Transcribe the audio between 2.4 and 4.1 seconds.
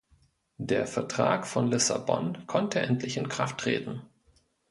konnte endlich in Kraft treten.